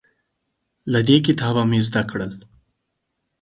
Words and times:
له 0.91 0.99
دې 1.07 1.17
کتابه 1.25 1.63
مې 1.69 1.79
زده 1.87 2.01
کړل 2.09 2.31